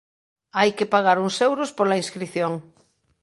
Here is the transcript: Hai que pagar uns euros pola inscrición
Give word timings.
Hai 0.57 0.69
que 0.77 0.89
pagar 0.93 1.17
uns 1.25 1.35
euros 1.49 1.69
pola 1.77 1.99
inscrición 2.03 2.53